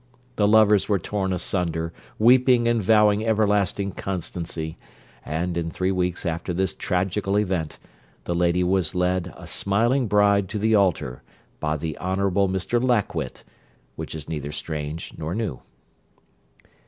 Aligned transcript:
The 0.35 0.47
lovers 0.47 0.89
were 0.89 0.97
torn 0.97 1.31
asunder, 1.31 1.93
weeping 2.17 2.67
and 2.67 2.81
vowing 2.81 3.23
everlasting 3.23 3.91
constancy; 3.91 4.79
and, 5.23 5.55
in 5.55 5.69
three 5.69 5.91
weeks 5.91 6.25
after 6.25 6.55
this 6.55 6.73
tragical 6.73 7.37
event, 7.37 7.77
the 8.23 8.33
lady 8.33 8.63
was 8.63 8.95
led 8.95 9.31
a 9.37 9.45
smiling 9.45 10.07
bride 10.07 10.49
to 10.49 10.57
the 10.57 10.73
altar, 10.73 11.21
by 11.59 11.77
the 11.77 11.95
Honourable 11.99 12.49
Mr 12.49 12.81
Lackwit; 12.83 13.43
which 13.95 14.15
is 14.15 14.27
neither 14.27 14.51
strange 14.51 15.13
nor 15.19 15.35
new. 15.35 15.59